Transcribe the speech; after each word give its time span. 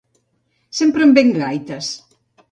Sempre 0.77 1.05
em 1.07 1.13
ve 1.17 1.23
amb 1.27 1.37
gaites. 1.41 1.91